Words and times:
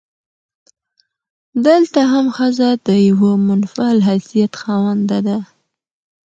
دلته 1.67 1.99
هم 2.11 2.25
ښځه 2.37 2.69
د 2.87 2.89
يوه 3.09 3.31
منفعل 3.47 3.97
حيثيت 4.07 4.53
خاونده 4.61 5.19
ده. 5.27 5.37